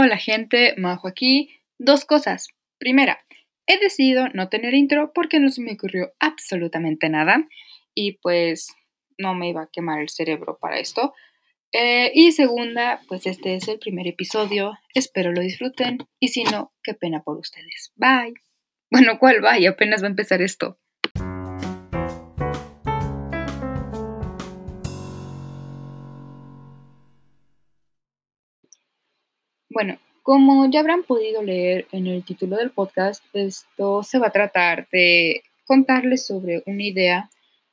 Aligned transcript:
Hola 0.00 0.16
gente, 0.16 0.74
Majo 0.76 1.08
aquí. 1.08 1.50
Dos 1.76 2.04
cosas. 2.04 2.46
Primera, 2.78 3.18
he 3.66 3.80
decidido 3.80 4.28
no 4.28 4.48
tener 4.48 4.72
intro 4.74 5.12
porque 5.12 5.40
no 5.40 5.48
se 5.48 5.60
me 5.60 5.72
ocurrió 5.72 6.12
absolutamente 6.20 7.08
nada 7.08 7.48
y 7.96 8.12
pues 8.18 8.68
no 9.18 9.34
me 9.34 9.48
iba 9.48 9.62
a 9.62 9.70
quemar 9.72 10.00
el 10.00 10.08
cerebro 10.08 10.56
para 10.60 10.78
esto. 10.78 11.14
Eh, 11.72 12.12
y 12.14 12.30
segunda, 12.30 13.00
pues 13.08 13.26
este 13.26 13.56
es 13.56 13.66
el 13.66 13.80
primer 13.80 14.06
episodio, 14.06 14.78
espero 14.94 15.32
lo 15.32 15.40
disfruten 15.40 15.98
y 16.20 16.28
si 16.28 16.44
no, 16.44 16.70
qué 16.84 16.94
pena 16.94 17.24
por 17.24 17.36
ustedes. 17.36 17.90
Bye. 17.96 18.34
Bueno, 18.92 19.18
¿cuál 19.18 19.40
bye? 19.40 19.66
Apenas 19.66 20.00
va 20.00 20.06
a 20.06 20.10
empezar 20.10 20.42
esto. 20.42 20.78
Bueno, 29.70 29.98
como 30.22 30.70
ya 30.70 30.80
habrán 30.80 31.02
podido 31.02 31.42
leer 31.42 31.86
en 31.92 32.06
el 32.06 32.24
título 32.24 32.56
del 32.56 32.70
podcast, 32.70 33.22
esto 33.34 34.02
se 34.02 34.18
va 34.18 34.28
a 34.28 34.32
tratar 34.32 34.88
de 34.90 35.42
contarles 35.66 36.26
sobre 36.26 36.62
una 36.64 36.82
idea, 36.82 37.30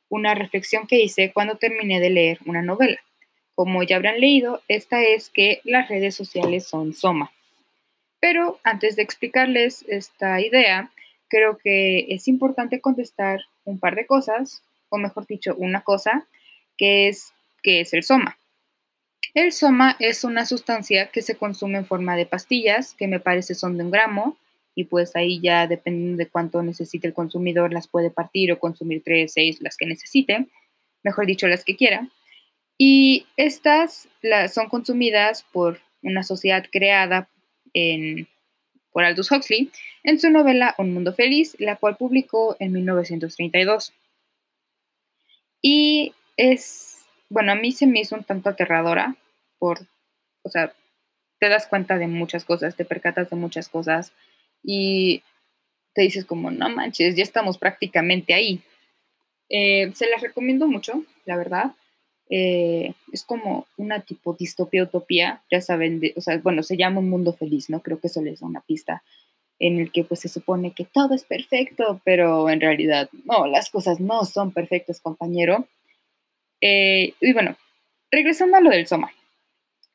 una 0.09 0.35
reflexión 0.35 0.87
que 0.87 1.01
hice 1.01 1.31
cuando 1.31 1.55
terminé 1.55 2.01
de 2.01 2.09
leer 2.09 2.39
una 2.45 2.61
novela. 2.61 2.99
Como 3.55 3.81
ya 3.83 3.95
habrán 3.95 4.19
leído, 4.19 4.61
esta 4.67 5.03
es 5.03 5.29
que 5.29 5.61
las 5.63 5.87
redes 5.87 6.15
sociales 6.15 6.67
son 6.67 6.93
Soma. 6.93 7.31
Pero 8.19 8.59
antes 8.63 8.97
de 8.97 9.03
explicarles 9.03 9.85
esta 9.87 10.41
idea, 10.41 10.91
creo 11.29 11.57
que 11.57 12.07
es 12.09 12.27
importante 12.27 12.81
contestar 12.81 13.39
un 13.63 13.79
par 13.79 13.95
de 13.95 14.05
cosas, 14.05 14.61
o 14.89 14.97
mejor 14.97 15.25
dicho, 15.27 15.55
una 15.57 15.81
cosa, 15.81 16.27
que 16.77 17.07
es 17.07 17.33
qué 17.63 17.79
es 17.81 17.93
el 17.93 18.03
Soma. 18.03 18.37
El 19.35 19.51
soma 19.51 19.97
es 19.99 20.23
una 20.23 20.45
sustancia 20.45 21.11
que 21.11 21.21
se 21.21 21.35
consume 21.35 21.79
en 21.79 21.85
forma 21.85 22.15
de 22.15 22.25
pastillas, 22.25 22.93
que 22.93 23.09
me 23.09 23.19
parece 23.19 23.53
son 23.53 23.77
de 23.77 23.83
un 23.83 23.91
gramo, 23.91 24.37
y 24.73 24.85
pues 24.85 25.13
ahí 25.17 25.41
ya 25.41 25.67
dependiendo 25.67 26.15
de 26.15 26.29
cuánto 26.29 26.63
necesite 26.63 27.07
el 27.07 27.13
consumidor, 27.13 27.73
las 27.73 27.89
puede 27.89 28.11
partir 28.11 28.53
o 28.53 28.59
consumir 28.59 29.03
tres, 29.03 29.33
seis, 29.33 29.57
las 29.59 29.75
que 29.75 29.87
necesite, 29.87 30.47
mejor 31.03 31.25
dicho, 31.25 31.49
las 31.49 31.65
que 31.65 31.75
quiera. 31.75 32.07
Y 32.77 33.27
estas 33.35 34.07
son 34.53 34.69
consumidas 34.69 35.43
por 35.51 35.81
una 36.01 36.23
sociedad 36.23 36.65
creada 36.71 37.27
por 38.93 39.03
Aldous 39.03 39.33
Huxley 39.33 39.69
en 40.03 40.17
su 40.17 40.29
novela 40.29 40.75
Un 40.77 40.93
Mundo 40.93 41.13
Feliz, 41.13 41.57
la 41.59 41.75
cual 41.75 41.97
publicó 41.97 42.55
en 42.59 42.71
1932. 42.71 43.91
Y 45.61 46.13
es, 46.37 47.05
bueno, 47.27 47.51
a 47.51 47.55
mí 47.55 47.73
se 47.73 47.85
me 47.85 47.99
hizo 47.99 48.15
un 48.15 48.23
tanto 48.23 48.49
aterradora 48.49 49.17
por, 49.59 49.79
o 50.43 50.49
sea, 50.49 50.73
te 51.39 51.49
das 51.49 51.67
cuenta 51.67 51.97
de 51.97 52.07
muchas 52.07 52.45
cosas, 52.45 52.75
te 52.75 52.85
percatas 52.85 53.29
de 53.29 53.35
muchas 53.35 53.69
cosas 53.69 54.13
y 54.63 55.23
te 55.93 56.01
dices 56.01 56.25
como, 56.25 56.51
no 56.51 56.69
manches, 56.69 57.15
ya 57.15 57.23
estamos 57.23 57.57
prácticamente 57.57 58.33
ahí. 58.33 58.61
Eh, 59.49 59.91
se 59.93 60.09
las 60.09 60.21
recomiendo 60.21 60.67
mucho, 60.67 61.03
la 61.25 61.37
verdad. 61.37 61.73
Eh, 62.29 62.93
es 63.11 63.23
como 63.23 63.67
una 63.77 64.01
tipo 64.01 64.33
distopia 64.33 64.83
utopía, 64.83 65.43
ya 65.51 65.61
saben, 65.61 66.01
o 66.15 66.21
sea, 66.21 66.37
bueno, 66.39 66.63
se 66.63 66.77
llama 66.77 66.99
un 66.99 67.09
mundo 67.09 67.33
feliz, 67.33 67.69
¿no? 67.69 67.81
Creo 67.81 67.99
que 67.99 68.07
eso 68.07 68.21
les 68.21 68.39
da 68.39 68.47
una 68.47 68.61
pista 68.61 69.03
en 69.59 69.79
el 69.79 69.91
que 69.91 70.03
pues 70.03 70.19
se 70.19 70.29
supone 70.29 70.71
que 70.71 70.85
todo 70.85 71.13
es 71.13 71.23
perfecto, 71.23 72.01
pero 72.03 72.49
en 72.49 72.59
realidad 72.59 73.09
no, 73.23 73.47
las 73.47 73.69
cosas 73.69 73.99
no 73.99 74.25
son 74.25 74.51
perfectas, 74.51 74.99
compañero. 74.99 75.67
Eh, 76.61 77.13
y 77.21 77.33
bueno, 77.33 77.55
regresando 78.11 78.57
a 78.57 78.61
lo 78.61 78.69
del 78.69 78.87
Soma. 78.87 79.11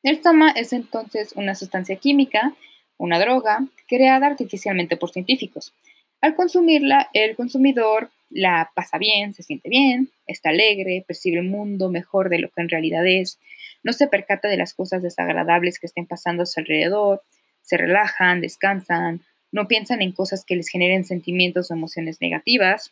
El 0.03 0.21
soma 0.23 0.51
es 0.51 0.73
entonces 0.73 1.33
una 1.35 1.55
sustancia 1.55 1.95
química, 1.95 2.53
una 2.97 3.19
droga, 3.19 3.65
creada 3.87 4.27
artificialmente 4.27 4.97
por 4.97 5.11
científicos. 5.11 5.73
Al 6.21 6.35
consumirla, 6.35 7.09
el 7.13 7.35
consumidor 7.35 8.09
la 8.29 8.71
pasa 8.73 8.97
bien, 8.97 9.33
se 9.33 9.43
siente 9.43 9.69
bien, 9.69 10.09
está 10.25 10.49
alegre, 10.49 11.03
percibe 11.05 11.39
el 11.39 11.45
mundo 11.45 11.89
mejor 11.89 12.29
de 12.29 12.39
lo 12.39 12.49
que 12.49 12.61
en 12.61 12.69
realidad 12.69 13.05
es, 13.05 13.39
no 13.83 13.93
se 13.93 14.07
percata 14.07 14.47
de 14.47 14.57
las 14.57 14.73
cosas 14.73 15.01
desagradables 15.03 15.79
que 15.79 15.87
estén 15.87 16.05
pasando 16.05 16.43
a 16.43 16.45
su 16.45 16.59
alrededor, 16.59 17.21
se 17.61 17.77
relajan, 17.77 18.41
descansan, 18.41 19.21
no 19.51 19.67
piensan 19.67 20.01
en 20.01 20.13
cosas 20.13 20.45
que 20.45 20.55
les 20.55 20.69
generen 20.69 21.03
sentimientos 21.03 21.69
o 21.69 21.73
emociones 21.73 22.21
negativas. 22.21 22.91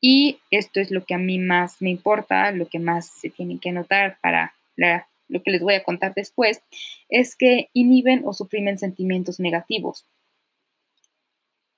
Y 0.00 0.38
esto 0.50 0.80
es 0.80 0.90
lo 0.90 1.04
que 1.04 1.14
a 1.14 1.18
mí 1.18 1.38
más 1.38 1.80
me 1.80 1.90
importa, 1.90 2.50
lo 2.52 2.68
que 2.68 2.78
más 2.78 3.06
se 3.06 3.30
tiene 3.30 3.58
que 3.58 3.72
notar 3.72 4.18
para 4.20 4.54
la 4.76 5.06
lo 5.28 5.42
que 5.42 5.50
les 5.50 5.62
voy 5.62 5.74
a 5.74 5.82
contar 5.82 6.14
después, 6.14 6.60
es 7.08 7.36
que 7.36 7.68
inhiben 7.72 8.22
o 8.24 8.32
suprimen 8.32 8.78
sentimientos 8.78 9.40
negativos. 9.40 10.06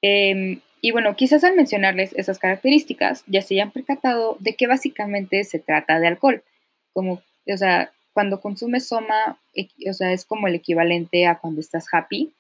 Em, 0.03 0.61
y 0.81 0.91
bueno, 0.93 1.17
quizás 1.17 1.43
al 1.45 1.57
mencionarles 1.57 2.13
esas 2.15 2.39
características 2.39 3.25
ya 3.27 3.43
se 3.43 3.55
hayan 3.55 3.73
percatado 3.73 4.37
de 4.41 4.55
que 4.55 4.67
básicamente 4.67 5.43
se 5.45 5.59
trata 5.59 5.99
de 5.99 6.07
alcohol. 6.09 6.45
Como, 6.93 7.23
o 7.47 7.57
sea, 7.57 7.93
cuando 8.13 8.41
consumes 8.41 8.89
soma, 8.89 9.39
o 9.89 9.93
sea, 9.93 10.13
es 10.13 10.25
como 10.25 10.49
el 10.49 10.55
equivalente 10.55 11.27
a 11.27 11.39
cuando 11.39 11.61
estás 11.61 11.87
happy, 11.93 12.33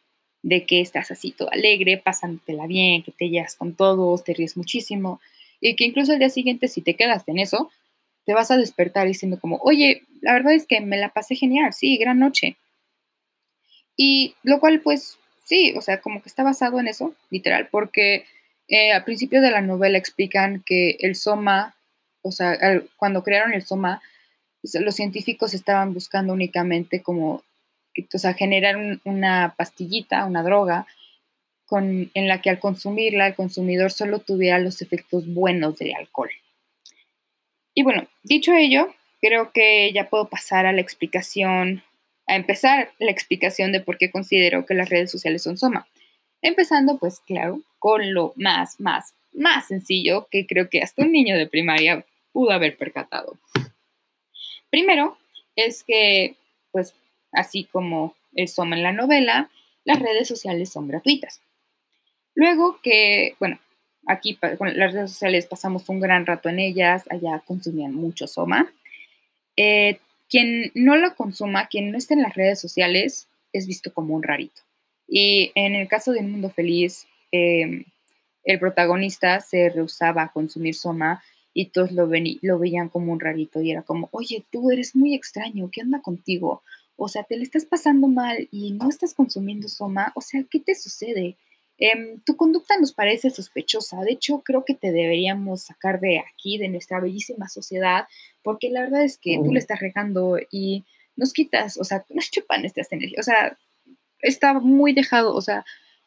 de 0.42 0.64
que 0.64 0.80
estás 0.80 1.10
así 1.10 1.32
todo 1.32 1.52
alegre, 1.52 1.98
pasándotela 1.98 2.66
bien, 2.66 3.02
que 3.02 3.12
te 3.12 3.28
llevas 3.28 3.56
con 3.56 3.74
todos, 3.74 4.22
te 4.22 4.32
ríes 4.32 4.56
muchísimo, 4.56 5.20
y 5.60 5.74
que 5.74 5.84
incluso 5.84 6.12
el 6.12 6.20
día 6.20 6.28
siguiente, 6.28 6.68
si 6.68 6.82
te 6.82 6.94
quedas 6.94 7.26
en 7.26 7.40
eso, 7.40 7.70
te 8.24 8.32
vas 8.32 8.50
a 8.50 8.56
despertar 8.56 9.06
diciendo 9.06 9.40
como, 9.40 9.56
oye, 9.56 10.02
la 10.26 10.32
verdad 10.32 10.54
es 10.54 10.66
que 10.66 10.80
me 10.80 10.96
la 10.96 11.10
pasé 11.10 11.36
genial, 11.36 11.72
sí, 11.72 11.98
gran 11.98 12.18
noche. 12.18 12.56
Y 13.96 14.34
lo 14.42 14.58
cual, 14.58 14.80
pues, 14.80 15.18
sí, 15.44 15.72
o 15.76 15.80
sea, 15.80 16.00
como 16.00 16.20
que 16.20 16.28
está 16.28 16.42
basado 16.42 16.80
en 16.80 16.88
eso, 16.88 17.14
literal, 17.30 17.68
porque 17.70 18.26
eh, 18.66 18.90
al 18.90 19.04
principio 19.04 19.40
de 19.40 19.52
la 19.52 19.60
novela 19.60 19.98
explican 19.98 20.64
que 20.66 20.96
el 20.98 21.14
soma, 21.14 21.76
o 22.22 22.32
sea, 22.32 22.58
cuando 22.96 23.22
crearon 23.22 23.54
el 23.54 23.62
soma, 23.62 24.02
pues, 24.60 24.74
los 24.82 24.96
científicos 24.96 25.54
estaban 25.54 25.94
buscando 25.94 26.32
únicamente 26.32 27.04
como, 27.04 27.44
o 28.12 28.18
sea, 28.18 28.34
generar 28.34 28.98
una 29.04 29.54
pastillita, 29.56 30.24
una 30.24 30.42
droga, 30.42 30.88
con, 31.66 32.10
en 32.14 32.26
la 32.26 32.42
que 32.42 32.50
al 32.50 32.58
consumirla 32.58 33.28
el 33.28 33.36
consumidor 33.36 33.92
solo 33.92 34.18
tuviera 34.18 34.58
los 34.58 34.82
efectos 34.82 35.32
buenos 35.32 35.78
del 35.78 35.94
alcohol. 35.94 36.30
Y 37.74 37.84
bueno, 37.84 38.08
dicho 38.24 38.52
ello, 38.54 38.92
creo 39.26 39.50
que 39.52 39.92
ya 39.92 40.08
puedo 40.08 40.28
pasar 40.28 40.66
a 40.66 40.72
la 40.72 40.80
explicación, 40.80 41.82
a 42.28 42.36
empezar 42.36 42.92
la 42.98 43.10
explicación 43.10 43.72
de 43.72 43.80
por 43.80 43.98
qué 43.98 44.10
considero 44.10 44.64
que 44.64 44.74
las 44.74 44.88
redes 44.88 45.10
sociales 45.10 45.42
son 45.42 45.58
Soma. 45.58 45.88
Empezando, 46.42 46.96
pues 46.98 47.18
claro, 47.20 47.60
con 47.80 48.14
lo 48.14 48.32
más, 48.36 48.78
más, 48.78 49.14
más 49.32 49.66
sencillo 49.66 50.28
que 50.30 50.46
creo 50.46 50.68
que 50.70 50.80
hasta 50.80 51.02
un 51.02 51.10
niño 51.10 51.36
de 51.36 51.48
primaria 51.48 52.04
pudo 52.32 52.52
haber 52.52 52.76
percatado. 52.76 53.36
Primero, 54.70 55.18
es 55.56 55.82
que, 55.82 56.36
pues, 56.70 56.94
así 57.32 57.64
como 57.64 58.14
el 58.34 58.46
Soma 58.46 58.76
en 58.76 58.84
la 58.84 58.92
novela, 58.92 59.50
las 59.84 59.98
redes 59.98 60.28
sociales 60.28 60.70
son 60.70 60.86
gratuitas. 60.86 61.40
Luego 62.34 62.78
que, 62.80 63.34
bueno, 63.40 63.58
Aquí 64.06 64.36
con 64.36 64.78
las 64.78 64.92
redes 64.92 65.10
sociales 65.10 65.46
pasamos 65.46 65.88
un 65.88 65.98
gran 65.98 66.26
rato 66.26 66.48
en 66.48 66.60
ellas, 66.60 67.04
allá 67.10 67.42
consumían 67.44 67.92
mucho 67.92 68.28
Soma. 68.28 68.70
Eh, 69.56 69.98
quien 70.28 70.72
no 70.74 70.96
lo 70.96 71.14
consuma, 71.14 71.68
quien 71.68 71.90
no 71.90 71.98
esté 71.98 72.14
en 72.14 72.22
las 72.22 72.34
redes 72.34 72.60
sociales, 72.60 73.28
es 73.52 73.66
visto 73.66 73.92
como 73.92 74.14
un 74.14 74.22
rarito. 74.22 74.62
Y 75.08 75.52
en 75.54 75.74
el 75.74 75.88
caso 75.88 76.12
de 76.12 76.20
Un 76.20 76.32
Mundo 76.32 76.50
Feliz, 76.50 77.06
em, 77.30 77.84
el 78.44 78.58
protagonista 78.58 79.40
se 79.40 79.68
rehusaba 79.70 80.22
a 80.22 80.32
consumir 80.32 80.74
Soma 80.74 81.22
y 81.52 81.66
todos 81.66 81.92
lo, 81.92 82.08
lo 82.42 82.58
veían 82.58 82.88
como 82.88 83.12
un 83.12 83.20
rarito 83.20 83.62
y 83.62 83.70
era 83.70 83.82
como, 83.82 84.08
oye, 84.12 84.44
tú 84.50 84.70
eres 84.70 84.94
muy 84.94 85.14
extraño, 85.14 85.70
¿qué 85.72 85.82
onda 85.82 86.00
contigo? 86.00 86.62
O 86.96 87.08
sea, 87.08 87.24
te 87.24 87.36
le 87.36 87.42
estás 87.42 87.64
pasando 87.64 88.08
mal 88.08 88.48
y 88.50 88.72
no 88.72 88.88
estás 88.88 89.14
consumiendo 89.14 89.68
Soma, 89.68 90.12
o 90.14 90.20
sea, 90.20 90.44
¿qué 90.50 90.60
te 90.60 90.74
sucede? 90.74 91.36
Em, 91.78 92.20
tu 92.24 92.36
conducta 92.36 92.78
nos 92.78 92.92
parece 92.92 93.30
sospechosa. 93.30 94.00
De 94.00 94.12
hecho, 94.12 94.40
creo 94.40 94.64
que 94.64 94.74
te 94.74 94.92
deberíamos 94.92 95.62
sacar 95.62 96.00
de 96.00 96.20
aquí, 96.20 96.58
de 96.58 96.68
nuestra 96.68 97.00
bellísima 97.00 97.48
sociedad, 97.48 98.06
porque 98.42 98.70
la 98.70 98.82
verdad 98.82 99.04
es 99.04 99.18
que 99.18 99.38
tú 99.42 99.52
le 99.52 99.58
estás 99.58 99.80
regando 99.80 100.38
y 100.50 100.84
nos 101.16 101.32
quitas, 101.32 101.76
o 101.78 101.84
sea, 101.84 102.04
nos 102.10 102.30
chupan 102.30 102.64
estas 102.64 102.90
energías. 102.92 103.20
O 103.20 103.22
sea, 103.22 103.58
está 104.20 104.54
muy 104.54 104.92
dejado, 104.92 105.34
o 105.34 105.40
sea, 105.40 105.64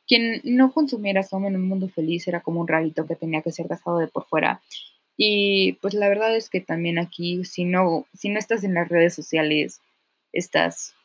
quien 0.08 0.42
no 0.44 0.74
consumiera 0.74 1.24
Soma 1.24 1.48
en 1.48 1.56
un 1.56 1.68
mundo 1.68 1.88
feliz 1.88 2.28
era 2.28 2.42
como 2.42 2.62
un 2.62 2.68
rarito 2.68 3.06
que 3.06 3.16
tenía 3.16 3.42
que 3.42 3.52
ser 3.52 3.68
dejado 3.68 4.00
de 4.00 4.08
por 4.08 4.26
fuera. 4.26 4.62
Y 5.18 5.74
pues 5.82 5.94
la 5.94 6.10
verdad 6.10 6.36
es 6.36 6.50
que 6.50 6.62
también 6.62 6.98
aquí, 6.98 7.44
si 7.46 7.66
no, 7.66 8.08
si 8.14 8.30
no 8.30 8.40
estás 8.40 8.64
en 8.64 8.74
las 8.74 8.90
redes 8.90 9.14
sociales, 9.14 9.82
estás 10.34 10.96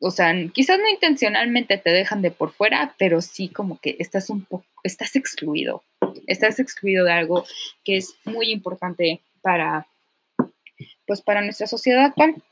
o 0.00 0.10
sea, 0.10 0.34
quizás 0.52 0.78
no 0.78 0.88
intencionalmente 0.88 1.76
te 1.76 1.90
dejan 1.90 2.22
de 2.22 2.30
por 2.30 2.52
fuera, 2.52 2.94
pero 2.98 3.20
sí 3.20 3.48
como 3.48 3.78
que 3.80 3.96
estás 3.98 4.30
un 4.30 4.44
poco, 4.44 4.64
estás 4.82 5.14
excluido, 5.14 5.84
estás 6.26 6.58
excluido 6.58 7.04
de 7.04 7.12
algo 7.12 7.44
que 7.84 7.98
es 7.98 8.16
muy 8.24 8.50
importante 8.50 9.20
para, 9.42 9.86
pues 11.06 11.20
para 11.20 11.42
nuestra 11.42 11.66
sociedad 11.66 12.06
actual. 12.06 12.42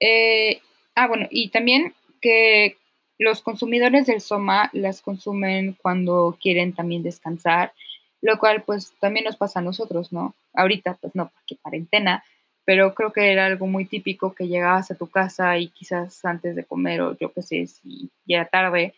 Eh, 0.00 0.60
ah, 0.94 1.08
bueno, 1.08 1.26
y 1.30 1.48
también 1.48 1.94
que 2.20 2.76
los 3.18 3.40
consumidores 3.40 4.06
del 4.06 4.20
Soma 4.20 4.68
las 4.74 5.00
consumen 5.00 5.76
cuando 5.80 6.36
quieren 6.40 6.74
también 6.74 7.02
descansar, 7.02 7.72
lo 8.20 8.38
cual 8.38 8.64
pues 8.64 8.94
también 9.00 9.24
nos 9.24 9.36
pasa 9.36 9.60
a 9.60 9.62
nosotros, 9.62 10.12
¿no? 10.12 10.34
Ahorita 10.52 10.98
pues 11.00 11.14
no, 11.14 11.30
porque 11.30 11.56
cuarentena, 11.56 12.22
pero 12.68 12.92
creo 12.92 13.14
que 13.14 13.32
era 13.32 13.46
algo 13.46 13.66
muy 13.66 13.86
típico 13.86 14.34
que 14.34 14.46
llegabas 14.46 14.90
a 14.90 14.94
tu 14.94 15.06
casa 15.06 15.56
y 15.56 15.68
quizás 15.68 16.22
antes 16.26 16.54
de 16.54 16.64
comer 16.64 17.00
o 17.00 17.16
yo 17.16 17.32
qué 17.32 17.40
sé, 17.40 17.66
si 17.66 18.10
ya 18.26 18.40
era 18.40 18.44
tarde, 18.44 18.92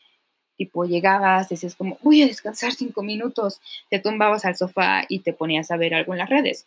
tipo 0.56 0.86
llegabas, 0.86 1.48
decías 1.48 1.76
como, 1.76 1.96
voy 2.02 2.20
a 2.22 2.26
descansar 2.26 2.72
cinco 2.72 3.04
minutos, 3.04 3.60
te 3.88 4.00
tumbabas 4.00 4.44
al 4.44 4.56
sofá 4.56 5.04
y 5.08 5.20
te 5.20 5.32
ponías 5.32 5.70
a 5.70 5.76
ver 5.76 5.94
algo 5.94 6.14
en 6.14 6.18
las 6.18 6.28
redes. 6.28 6.66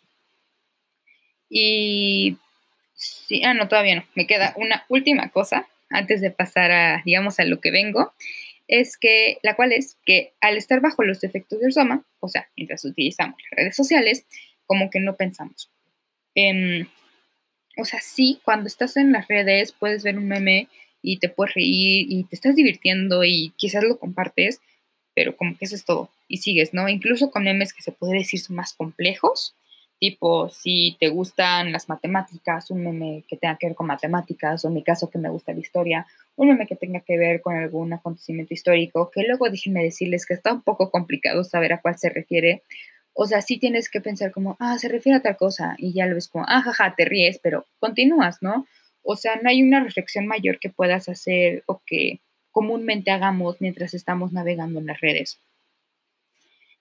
Y 1.50 2.38
sí, 2.94 3.44
ah, 3.44 3.52
no, 3.52 3.68
todavía 3.68 3.96
no, 3.96 4.04
me 4.14 4.26
queda 4.26 4.54
una 4.56 4.86
última 4.88 5.28
cosa 5.28 5.68
antes 5.90 6.22
de 6.22 6.30
pasar 6.30 6.72
a, 6.72 7.02
digamos, 7.04 7.38
a 7.38 7.44
lo 7.44 7.60
que 7.60 7.70
vengo, 7.70 8.14
es 8.66 8.96
que, 8.96 9.36
la 9.42 9.56
cual 9.56 9.72
es 9.72 9.98
que 10.06 10.32
al 10.40 10.56
estar 10.56 10.80
bajo 10.80 11.02
los 11.02 11.22
efectos 11.22 11.60
del 11.60 11.74
soma, 11.74 12.02
o 12.20 12.28
sea, 12.30 12.48
mientras 12.56 12.82
utilizamos 12.86 13.36
las 13.50 13.58
redes 13.58 13.76
sociales, 13.76 14.24
como 14.64 14.88
que 14.88 15.00
no 15.00 15.16
pensamos. 15.16 15.68
Em, 16.34 16.86
o 17.76 17.84
sea, 17.84 18.00
sí, 18.00 18.40
cuando 18.44 18.66
estás 18.68 18.96
en 18.96 19.12
las 19.12 19.28
redes 19.28 19.72
puedes 19.72 20.02
ver 20.02 20.18
un 20.18 20.28
meme 20.28 20.68
y 21.02 21.18
te 21.18 21.28
puedes 21.28 21.54
reír 21.54 22.06
y 22.08 22.24
te 22.24 22.36
estás 22.36 22.56
divirtiendo 22.56 23.24
y 23.24 23.52
quizás 23.56 23.84
lo 23.84 23.98
compartes, 23.98 24.60
pero 25.14 25.36
como 25.36 25.56
que 25.56 25.64
eso 25.66 25.74
es 25.74 25.84
todo 25.84 26.10
y 26.28 26.38
sigues, 26.38 26.74
¿no? 26.74 26.88
Incluso 26.88 27.30
con 27.30 27.44
memes 27.44 27.72
que 27.72 27.82
se 27.82 27.92
puede 27.92 28.14
decir 28.14 28.40
son 28.40 28.56
más 28.56 28.72
complejos, 28.74 29.54
tipo 30.00 30.48
si 30.48 30.96
te 31.00 31.08
gustan 31.08 31.72
las 31.72 31.88
matemáticas, 31.88 32.70
un 32.70 32.84
meme 32.84 33.24
que 33.28 33.36
tenga 33.36 33.56
que 33.58 33.68
ver 33.68 33.76
con 33.76 33.86
matemáticas, 33.86 34.64
o 34.64 34.68
en 34.68 34.74
mi 34.74 34.82
caso 34.82 35.10
que 35.10 35.18
me 35.18 35.28
gusta 35.30 35.52
la 35.52 35.60
historia, 35.60 36.06
un 36.36 36.48
meme 36.48 36.66
que 36.66 36.76
tenga 36.76 37.00
que 37.00 37.18
ver 37.18 37.40
con 37.42 37.54
algún 37.56 37.92
acontecimiento 37.92 38.54
histórico, 38.54 39.10
que 39.10 39.22
luego 39.22 39.48
déjenme 39.50 39.82
decirles 39.82 40.26
que 40.26 40.34
está 40.34 40.52
un 40.52 40.62
poco 40.62 40.90
complicado 40.90 41.44
saber 41.44 41.72
a 41.72 41.80
cuál 41.80 41.98
se 41.98 42.10
refiere. 42.10 42.62
O 43.14 43.26
sea, 43.26 43.40
sí 43.40 43.58
tienes 43.58 43.88
que 43.88 44.00
pensar 44.00 44.32
como, 44.32 44.56
ah, 44.60 44.78
se 44.78 44.88
refiere 44.88 45.18
a 45.18 45.22
tal 45.22 45.36
cosa, 45.36 45.76
y 45.78 45.92
ya 45.94 46.06
lo 46.06 46.16
ves 46.16 46.28
como, 46.28 46.44
ah, 46.48 46.62
jaja, 46.62 46.94
te 46.96 47.04
ríes, 47.04 47.38
pero 47.42 47.66
continúas, 47.78 48.42
¿no? 48.42 48.66
O 49.02 49.16
sea, 49.16 49.36
no 49.42 49.48
hay 49.48 49.62
una 49.62 49.82
reflexión 49.82 50.26
mayor 50.26 50.58
que 50.58 50.70
puedas 50.70 51.08
hacer 51.08 51.62
o 51.66 51.80
que 51.86 52.20
comúnmente 52.50 53.10
hagamos 53.10 53.60
mientras 53.60 53.94
estamos 53.94 54.32
navegando 54.32 54.80
en 54.80 54.86
las 54.86 55.00
redes. 55.00 55.40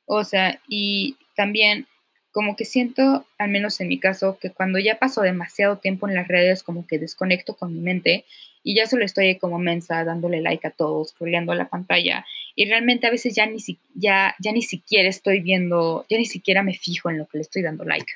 O 0.06 0.24
sea, 0.24 0.59
y 0.68 1.18
también 1.35 1.88
como 2.31 2.56
que 2.56 2.65
siento, 2.65 3.27
al 3.38 3.50
menos 3.50 3.80
en 3.80 3.88
mi 3.88 4.00
caso, 4.00 4.39
que 4.39 4.50
cuando 4.50 4.80
ya 4.80 4.97
paso 4.97 5.21
demasiado 5.21 5.77
tiempo 5.77 6.07
en 6.07 6.15
las 6.15 6.27
redes, 6.27 6.63
como 6.63 6.88
que 6.88 6.97
desconecto 6.97 7.56
con 7.56 7.74
mi 7.74 7.80
mente 7.80 8.25
y 8.63 8.75
ya 8.75 8.88
solo 8.88 9.06
estoy 9.06 9.38
como 9.38 9.59
mensa 9.59 10.03
dándole 10.03 10.41
like 10.41 10.65
a 10.65 10.71
todos, 10.71 11.09
scrolleando 11.09 11.53
la 11.53 11.69
pantalla 11.69 12.25
y 12.55 12.65
realmente 12.65 13.07
a 13.07 13.11
veces 13.11 13.35
ya 13.35 13.45
ni, 13.45 13.59
ya, 13.95 14.35
ya 14.39 14.51
ni 14.51 14.61
siquiera 14.61 15.09
estoy 15.09 15.39
viendo, 15.41 16.05
ya 16.09 16.17
ni 16.17 16.25
siquiera 16.25 16.63
me 16.63 16.73
fijo 16.73 17.09
en 17.09 17.17
lo 17.17 17.27
que 17.27 17.38
le 17.38 17.41
estoy 17.41 17.61
dando 17.61 17.83
like. 17.83 18.11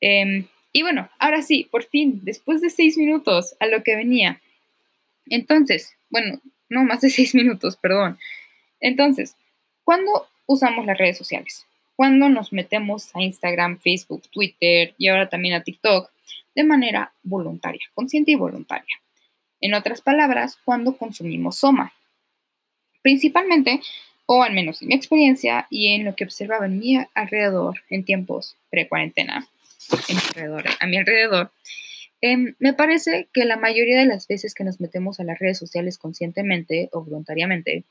Em, 0.00 0.46
y 0.72 0.82
bueno, 0.82 1.08
ahora 1.18 1.42
sí, 1.42 1.68
por 1.70 1.84
fin, 1.84 2.20
después 2.22 2.60
de 2.60 2.70
seis 2.70 2.96
minutos 2.96 3.56
a 3.60 3.66
lo 3.66 3.82
que 3.82 3.96
venía. 3.96 4.40
Entonces, 5.26 5.92
bueno, 6.10 6.40
no 6.68 6.84
más 6.84 7.00
de 7.00 7.10
seis 7.10 7.34
minutos, 7.34 7.76
perdón. 7.76 8.18
Entonces, 8.80 9.36
¿cuándo 9.84 10.28
usamos 10.46 10.86
las 10.86 10.98
redes 10.98 11.18
sociales? 11.18 11.66
cuando 11.98 12.28
nos 12.28 12.52
metemos 12.52 13.10
a 13.16 13.22
Instagram, 13.22 13.80
Facebook, 13.80 14.22
Twitter 14.30 14.94
y 14.98 15.08
ahora 15.08 15.28
también 15.28 15.54
a 15.54 15.64
TikTok 15.64 16.08
de 16.54 16.62
manera 16.62 17.12
voluntaria, 17.24 17.80
consciente 17.92 18.30
y 18.30 18.36
voluntaria. 18.36 19.00
En 19.60 19.74
otras 19.74 20.00
palabras, 20.00 20.60
cuando 20.64 20.96
consumimos 20.96 21.56
Soma. 21.56 21.92
Principalmente, 23.02 23.80
o 24.26 24.42
al 24.42 24.52
menos 24.52 24.82
en 24.82 24.88
mi 24.88 24.94
experiencia 24.94 25.66
y 25.70 25.94
en 25.94 26.04
lo 26.04 26.14
que 26.14 26.24
observaba 26.24 26.66
en 26.66 26.78
mi 26.78 26.98
alrededor 27.14 27.80
en 27.90 28.04
tiempos 28.04 28.56
pre-cuarentena, 28.70 29.46
a 30.80 30.86
mi 30.86 30.96
alrededor, 30.96 31.50
em, 32.20 32.54
me 32.58 32.74
parece 32.74 33.28
que 33.32 33.44
la 33.44 33.56
mayoría 33.56 33.98
de 33.98 34.06
las 34.06 34.26
veces 34.26 34.54
que 34.54 34.64
nos 34.64 34.80
metemos 34.80 35.20
a 35.20 35.24
las 35.24 35.38
redes 35.38 35.58
sociales 35.58 35.98
conscientemente 35.98 36.88
o 36.92 37.02
voluntariamente 37.02 37.84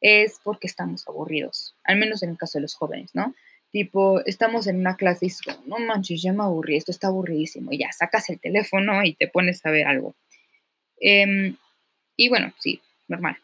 es 0.00 0.40
porque 0.42 0.66
estamos 0.66 1.06
aburridos, 1.08 1.74
al 1.84 1.96
menos 1.96 2.22
en 2.22 2.30
el 2.30 2.38
caso 2.38 2.58
de 2.58 2.62
los 2.62 2.74
jóvenes, 2.74 3.10
¿no? 3.14 3.34
Tipo, 3.72 4.20
estamos 4.26 4.66
en 4.66 4.78
una 4.78 4.96
clase 4.96 5.26
y 5.26 5.28
es 5.28 5.40
no 5.66 5.78
manches, 5.78 6.22
ya 6.22 6.32
me 6.32 6.42
aburrí, 6.42 6.76
esto 6.76 6.90
está 6.90 7.06
aburridísimo. 7.06 7.70
Y 7.72 7.78
ya 7.78 7.92
sacas 7.92 8.28
el 8.28 8.40
teléfono 8.40 9.04
y 9.04 9.14
te 9.14 9.28
pones 9.28 9.64
a 9.64 9.70
ver 9.70 9.86
algo. 9.86 10.14
Em, 10.98 11.56
y 12.16 12.28
bueno, 12.28 12.52
sí, 12.58 12.80
normal. 13.06 13.38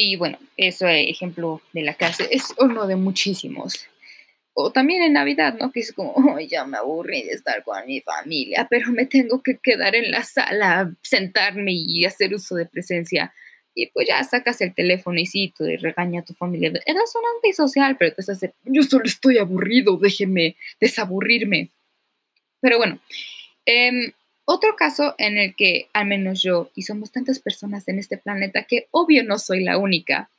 Y 0.00 0.14
bueno, 0.14 0.38
eso 0.56 0.86
ejemplo 0.86 1.60
de 1.72 1.82
la 1.82 1.94
clase 1.94 2.28
es 2.30 2.54
uno 2.56 2.86
de 2.86 2.94
muchísimos. 2.94 3.84
O 4.54 4.70
también 4.70 5.02
en 5.02 5.14
Navidad, 5.14 5.54
¿no? 5.58 5.72
Que 5.72 5.80
es 5.80 5.92
como, 5.92 6.14
ya 6.48 6.64
me 6.66 6.76
aburrí 6.76 7.24
de 7.24 7.32
estar 7.32 7.64
con 7.64 7.84
mi 7.84 8.00
familia, 8.00 8.68
pero 8.70 8.92
me 8.92 9.06
tengo 9.06 9.42
que 9.42 9.58
quedar 9.58 9.96
en 9.96 10.12
la 10.12 10.22
sala, 10.22 10.94
sentarme 11.02 11.72
y 11.72 12.04
hacer 12.04 12.32
uso 12.32 12.54
de 12.54 12.66
presencia 12.66 13.34
y 13.74 13.88
pues 13.88 14.06
ya 14.06 14.22
sacas 14.22 14.60
el 14.60 14.72
teléfono 14.72 15.18
y 15.18 15.26
sí, 15.26 15.52
te 15.56 15.76
regaña 15.78 16.20
a 16.20 16.24
tu 16.24 16.32
familia. 16.32 16.68
Eras 16.86 17.14
un 17.16 17.22
antisocial, 17.34 17.96
pero 17.98 18.14
te 18.14 18.22
hace, 18.22 18.54
yo 18.66 18.84
solo 18.84 19.04
estoy 19.04 19.38
aburrido, 19.38 19.96
déjeme 19.96 20.54
desaburrirme. 20.80 21.70
Pero 22.60 22.78
bueno, 22.78 23.00
em, 23.64 24.12
otro 24.50 24.76
caso 24.76 25.14
en 25.18 25.36
el 25.36 25.54
que 25.54 25.88
al 25.92 26.06
menos 26.06 26.42
yo, 26.42 26.70
y 26.74 26.80
somos 26.80 27.12
tantas 27.12 27.38
personas 27.38 27.86
en 27.86 27.98
este 27.98 28.16
planeta 28.16 28.64
que 28.64 28.88
obvio 28.92 29.22
no 29.22 29.38
soy 29.38 29.62
la 29.62 29.76
única, 29.76 30.30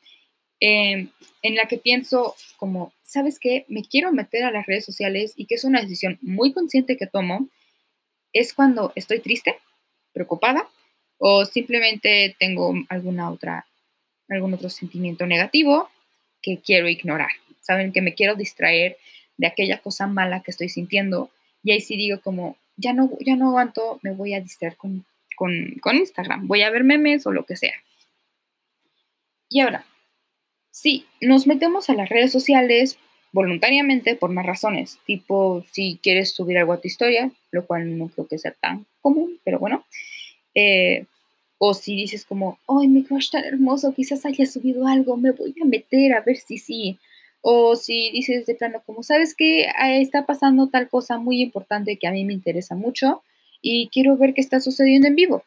em, 0.60 1.12
en 1.44 1.56
la 1.56 1.68
que 1.68 1.78
pienso 1.78 2.34
como, 2.58 2.92
¿sabes 3.04 3.38
qué? 3.38 3.66
Me 3.68 3.84
quiero 3.84 4.12
meter 4.12 4.46
a 4.46 4.52
las 4.52 4.66
redes 4.66 4.84
sociales 4.84 5.34
y 5.36 5.46
que 5.46 5.54
es 5.54 5.64
una 5.64 5.80
decisión 5.80 6.18
muy 6.24 6.54
consciente 6.54 6.98
que 6.98 7.06
tomo, 7.06 7.50
es 8.34 8.56
cuando 8.56 8.94
estoy 8.96 9.20
triste, 9.20 9.58
preocupada 10.12 10.68
o 11.20 11.46
simplemente 11.46 12.36
tengo 12.40 12.74
alguna 12.90 13.30
otra, 13.30 13.68
algún 14.28 14.56
otro 14.56 14.72
sentimiento 14.72 15.28
negativo 15.28 15.88
que 16.42 16.58
quiero 16.58 16.90
ignorar. 16.90 17.30
Saben 17.62 17.94
que 17.94 18.02
me 18.02 18.16
quiero 18.16 18.34
distraer 18.34 18.98
de 19.38 19.46
aquella 19.46 19.78
cosa 19.78 20.08
mala 20.08 20.42
que 20.42 20.50
estoy 20.50 20.70
sintiendo 20.70 21.30
y 21.64 21.74
ahí 21.74 21.82
sí 21.82 21.96
digo 21.96 22.22
como, 22.22 22.58
ya 22.80 22.94
no, 22.94 23.10
ya 23.20 23.36
no 23.36 23.50
aguanto, 23.50 24.00
me 24.02 24.12
voy 24.12 24.34
a 24.34 24.42
distraer 24.42 24.76
con, 24.78 25.06
con 25.36 25.96
Instagram, 25.96 26.48
voy 26.48 26.64
a 26.64 26.70
ver 26.70 26.84
memes 26.84 27.26
o 27.26 27.32
lo 27.32 27.46
que 27.46 27.56
sea. 27.56 27.76
Y 29.50 29.62
ahora, 29.62 29.86
sí, 30.72 31.06
nos 31.22 31.48
metemos 31.48 31.90
a 31.90 31.94
las 31.94 32.10
redes 32.10 32.32
sociales 32.32 32.98
voluntariamente 33.32 34.16
por 34.16 34.32
más 34.32 34.46
razones, 34.46 35.00
tipo 35.06 35.64
si 35.72 36.00
quieres 36.02 36.34
subir 36.34 36.58
algo 36.58 36.74
a 36.74 36.82
tu 36.82 36.88
historia, 36.88 37.32
lo 37.52 37.66
cual 37.66 37.98
no 37.98 38.08
creo 38.10 38.28
que 38.28 38.40
sea 38.40 38.52
tan 38.52 38.86
común, 39.02 39.40
pero 39.44 39.60
bueno, 39.60 39.86
eh, 40.56 41.06
o 41.58 41.74
si 41.74 41.96
dices 41.96 42.26
como, 42.26 42.58
¡ay, 42.68 42.88
mi 42.88 43.04
crush 43.04 43.30
tan 43.30 43.44
hermoso! 43.44 43.94
Quizás 43.94 44.26
haya 44.26 44.46
subido 44.46 44.88
algo, 44.88 45.18
me 45.18 45.32
voy 45.32 45.54
a 45.62 45.66
meter 45.66 46.14
a 46.14 46.22
ver 46.22 46.38
si 46.38 46.58
sí. 46.58 46.98
O 47.42 47.76
si 47.76 48.12
dices 48.12 48.46
de 48.46 48.56
plano 48.56 48.82
como, 48.86 49.04
¿sabes 49.04 49.36
que 49.36 49.68
Está 50.02 50.26
pasando 50.26 50.68
tal 50.68 50.90
cosa 50.90 51.18
muy 51.18 51.42
importante 51.42 51.98
que 51.98 52.08
a 52.08 52.12
mí 52.12 52.26
me 52.26 52.34
interesa 52.34 52.76
mucho 52.76 53.24
y 53.62 53.90
quiero 53.90 54.18
ver 54.18 54.34
qué 54.34 54.42
está 54.42 54.60
sucediendo 54.60 55.08
en 55.08 55.16
vivo. 55.16 55.44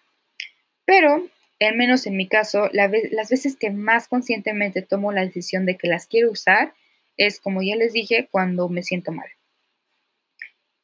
Pero, 0.85 1.27
al 1.61 1.77
menos 1.77 2.07
en 2.07 2.17
mi 2.17 2.29
caso, 2.29 2.69
las 2.73 3.31
veces 3.31 3.57
que 3.57 3.71
más 3.71 4.09
conscientemente 4.09 4.83
tomo 4.83 5.13
la 5.13 5.25
decisión 5.25 5.67
de 5.67 5.77
que 5.77 5.89
las 5.89 6.07
quiero 6.07 6.31
usar 6.31 6.75
es, 7.17 7.41
como 7.41 7.63
ya 7.63 7.77
les 7.77 7.93
dije, 7.93 8.29
cuando 8.31 8.69
me 8.69 8.83
siento 8.83 9.13
mal. 9.13 9.29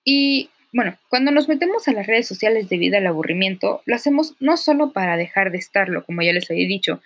Y 0.05 0.51
bueno, 0.73 0.99
cuando 1.09 1.31
nos 1.31 1.49
metemos 1.49 1.89
a 1.89 1.93
las 1.93 2.07
redes 2.07 2.27
sociales 2.27 2.69
debido 2.69 2.99
al 2.99 3.07
aburrimiento, 3.07 3.83
lo 3.87 3.95
hacemos 3.95 4.37
no 4.39 4.57
solo 4.57 4.93
para 4.93 5.17
dejar 5.17 5.51
de 5.51 5.59
estarlo, 5.59 6.05
como 6.05 6.23
ya 6.23 6.33
les 6.33 6.51
había 6.51 6.69
dicho. 6.69 7.03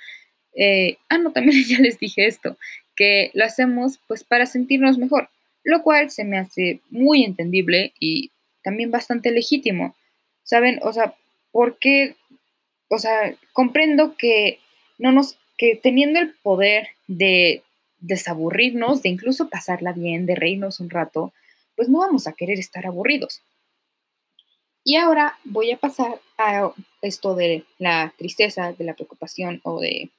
Eh, 0.54 0.98
ah, 1.08 1.18
no, 1.18 1.32
también 1.32 1.64
ya 1.68 1.78
les 1.78 1.98
dije 1.98 2.26
esto, 2.26 2.56
que 3.02 3.32
lo 3.34 3.44
hacemos 3.44 3.98
pues 4.06 4.22
para 4.22 4.46
sentirnos 4.46 4.96
mejor, 4.96 5.28
lo 5.64 5.82
cual 5.82 6.12
se 6.12 6.22
me 6.22 6.38
hace 6.38 6.82
muy 6.88 7.24
entendible 7.24 7.94
y 7.98 8.30
también 8.62 8.92
bastante 8.92 9.32
legítimo. 9.32 9.96
¿Saben? 10.44 10.78
O 10.82 10.92
sea, 10.92 11.16
porque, 11.50 12.14
o 12.86 13.00
sea, 13.00 13.34
comprendo 13.52 14.14
que 14.16 14.60
no 14.98 15.10
nos, 15.10 15.36
que 15.58 15.74
teniendo 15.74 16.20
el 16.20 16.32
poder 16.44 16.90
de 17.08 17.64
desaburrirnos, 17.98 19.02
de 19.02 19.08
incluso 19.08 19.48
pasarla 19.48 19.92
bien, 19.92 20.24
de 20.24 20.36
reírnos 20.36 20.78
un 20.78 20.88
rato, 20.88 21.32
pues 21.74 21.88
no 21.88 21.98
vamos 21.98 22.28
a 22.28 22.34
querer 22.34 22.60
estar 22.60 22.86
aburridos. 22.86 23.42
Y 24.84 24.94
ahora 24.94 25.40
voy 25.42 25.72
a 25.72 25.76
pasar 25.76 26.20
a 26.38 26.70
esto 27.00 27.34
de 27.34 27.64
la 27.78 28.14
tristeza, 28.16 28.72
de 28.72 28.84
la 28.84 28.94
preocupación 28.94 29.60
o 29.64 29.80
de, 29.80 30.12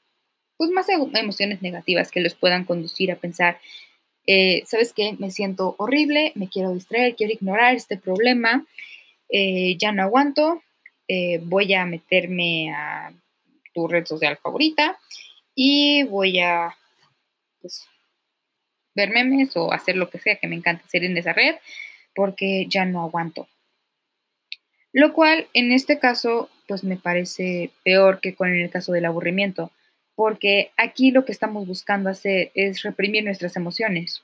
pues 0.64 0.72
más 0.72 0.88
emociones 0.88 1.62
negativas 1.62 2.10
que 2.10 2.22
los 2.22 2.36
puedan 2.36 2.64
conducir 2.64 3.12
a 3.12 3.18
pensar, 3.18 3.60
eh, 4.26 4.64
¿sabes 4.66 4.94
qué? 4.94 5.14
Me 5.20 5.30
siento 5.30 5.76
horrible, 5.78 6.32
me 6.36 6.48
quiero 6.48 6.74
distraer, 6.74 7.18
quiero 7.18 7.34
ignorar 7.34 7.76
este 7.76 7.98
problema, 7.98 8.66
eh, 9.28 9.76
ya 9.78 9.92
no 9.92 10.04
aguanto, 10.04 10.64
eh, 11.10 11.40
voy 11.44 11.74
a 11.74 11.86
meterme 11.86 12.74
a 12.74 13.12
tu 13.74 13.90
red 13.90 14.06
social 14.06 14.38
favorita 14.42 14.98
y 15.54 16.04
voy 16.04 16.40
a 16.40 16.74
pues, 17.60 17.86
ver 18.96 19.10
memes 19.10 19.58
o 19.58 19.74
hacer 19.74 19.98
lo 19.98 20.10
que 20.10 20.20
sea 20.20 20.38
que 20.38 20.48
me 20.48 20.56
encanta 20.56 20.86
hacer 20.86 21.04
en 21.04 21.18
esa 21.18 21.34
red 21.34 21.56
porque 22.16 22.68
ya 22.70 22.86
no 22.86 23.04
aguanto. 23.04 23.50
Lo 24.94 25.12
cual 25.12 25.48
en 25.54 25.74
este 25.74 26.00
caso 26.00 26.50
pues 26.70 26.86
me 26.86 26.96
parece 26.96 27.72
peor 27.84 28.22
que 28.22 28.34
con 28.34 28.50
el 28.50 28.70
caso 28.70 28.94
del 28.94 29.04
aburrimiento, 29.04 29.70
porque 30.16 30.72
aquí 30.78 31.12
lo 31.12 31.26
que 31.26 31.32
estamos 31.32 31.68
buscando 31.68 32.10
hacer 32.10 32.52
es 32.54 32.84
reprimir 32.84 33.24
nuestras 33.24 33.56
emociones. 33.56 34.22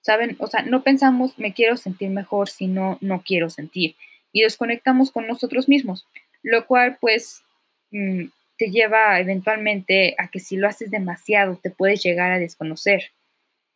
¿Saben? 0.00 0.36
O 0.40 0.46
sea, 0.46 0.62
no 0.62 0.82
pensamos 0.82 1.38
me 1.38 1.52
quiero 1.52 1.76
sentir 1.76 2.10
mejor, 2.10 2.48
sino 2.48 2.98
no 3.00 3.22
quiero 3.22 3.50
sentir. 3.50 3.94
Y 4.32 4.42
desconectamos 4.42 5.10
con 5.10 5.26
nosotros 5.26 5.68
mismos, 5.68 6.06
lo 6.42 6.66
cual 6.66 6.98
pues 7.00 7.42
mm, 7.90 8.24
te 8.58 8.70
lleva 8.70 9.20
eventualmente 9.20 10.14
a 10.18 10.28
que 10.28 10.40
si 10.40 10.56
lo 10.56 10.66
haces 10.66 10.90
demasiado 10.90 11.58
te 11.62 11.70
puedes 11.70 12.02
llegar 12.02 12.32
a 12.32 12.38
desconocer. 12.38 13.12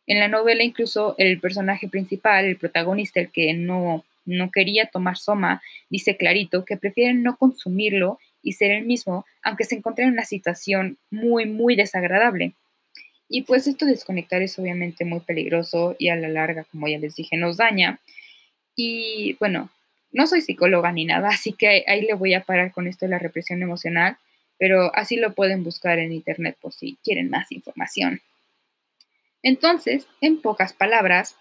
En 0.05 0.19
la 0.19 0.27
novela 0.27 0.63
incluso 0.63 1.15
el 1.17 1.39
personaje 1.39 1.87
principal, 1.87 2.45
el 2.45 2.57
protagonista, 2.57 3.19
el 3.19 3.31
que 3.31 3.53
no, 3.53 4.05
no 4.25 4.51
quería 4.51 4.87
tomar 4.87 5.17
soma, 5.17 5.61
dice 5.89 6.17
clarito 6.17 6.65
que 6.65 6.77
prefiere 6.77 7.13
no 7.13 7.37
consumirlo 7.37 8.19
y 8.41 8.53
ser 8.53 8.71
el 8.71 8.85
mismo, 8.85 9.25
aunque 9.43 9.63
se 9.63 9.75
encuentre 9.75 10.05
en 10.05 10.11
una 10.11 10.25
situación 10.25 10.97
muy, 11.09 11.45
muy 11.45 11.75
desagradable. 11.75 12.53
Y 13.29 13.41
pues 13.41 13.67
esto 13.67 13.85
de 13.85 13.91
desconectar 13.91 14.41
es 14.41 14.57
obviamente 14.57 15.03
muy 15.05 15.19
peligroso 15.19 15.95
y 15.99 16.09
a 16.09 16.15
la 16.15 16.29
larga, 16.29 16.63
como 16.65 16.87
ya 16.87 16.97
les 16.97 17.15
dije, 17.15 17.35
nos 17.37 17.57
daña. 17.57 17.99
Y 18.75 19.35
bueno, 19.39 19.69
no 20.11 20.27
soy 20.27 20.41
psicóloga 20.41 20.91
ni 20.91 21.05
nada, 21.05 21.29
así 21.33 21.53
que 21.53 21.83
ahí 21.87 22.01
le 22.01 22.13
voy 22.13 22.33
a 22.33 22.43
parar 22.43 22.71
con 22.71 22.87
esto 22.87 23.05
de 23.05 23.11
la 23.11 23.19
represión 23.19 23.61
emocional, 23.61 24.17
pero 24.57 24.95
así 24.95 25.17
lo 25.17 25.33
pueden 25.33 25.63
buscar 25.63 25.99
en 25.99 26.11
internet 26.11 26.57
por 26.61 26.73
si 26.73 26.97
quieren 27.03 27.29
más 27.29 27.51
información. 27.51 28.21
Entonces, 29.43 30.07
en 30.19 30.41
pocas 30.41 30.73
palabras, 30.73 31.35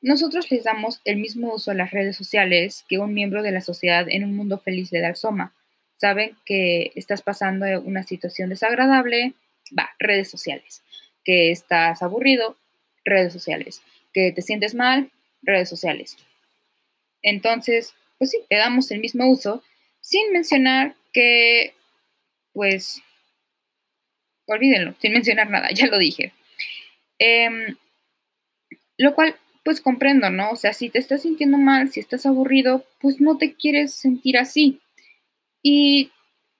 nosotros 0.00 0.50
les 0.50 0.64
damos 0.64 1.00
el 1.04 1.16
mismo 1.16 1.54
uso 1.54 1.70
a 1.70 1.74
las 1.74 1.90
redes 1.90 2.16
sociales 2.16 2.84
que 2.88 2.98
un 2.98 3.14
miembro 3.14 3.42
de 3.42 3.52
la 3.52 3.60
sociedad 3.60 4.06
en 4.08 4.24
un 4.24 4.36
mundo 4.36 4.58
feliz 4.58 4.92
le 4.92 5.00
da 5.00 5.08
al 5.08 5.16
Soma. 5.16 5.54
Saben 5.96 6.36
que 6.44 6.92
estás 6.94 7.22
pasando 7.22 7.66
una 7.80 8.02
situación 8.02 8.50
desagradable, 8.50 9.34
va, 9.78 9.90
redes 9.98 10.30
sociales. 10.30 10.82
Que 11.24 11.50
estás 11.50 12.02
aburrido, 12.02 12.56
redes 13.04 13.32
sociales. 13.32 13.82
Que 14.12 14.32
te 14.32 14.42
sientes 14.42 14.74
mal, 14.74 15.10
redes 15.42 15.68
sociales. 15.68 16.16
Entonces, 17.22 17.94
pues 18.18 18.30
sí, 18.30 18.38
le 18.50 18.58
damos 18.58 18.90
el 18.90 19.00
mismo 19.00 19.28
uso, 19.28 19.62
sin 20.00 20.32
mencionar 20.32 20.94
que, 21.12 21.74
pues, 22.52 23.02
olvídenlo, 24.46 24.94
sin 25.00 25.12
mencionar 25.12 25.50
nada, 25.50 25.70
ya 25.74 25.86
lo 25.86 25.98
dije. 25.98 26.32
Em, 27.18 27.76
lo 28.98 29.14
cual, 29.14 29.36
pues 29.64 29.80
comprendo, 29.80 30.30
¿no? 30.30 30.50
O 30.50 30.56
sea, 30.56 30.72
si 30.72 30.90
te 30.90 30.98
estás 30.98 31.22
sintiendo 31.22 31.56
mal, 31.58 31.90
si 31.90 32.00
estás 32.00 32.26
aburrido, 32.26 32.84
pues 33.00 33.20
no 33.20 33.38
te 33.38 33.54
quieres 33.54 33.94
sentir 33.94 34.36
así. 34.36 34.80
Y 35.66 36.10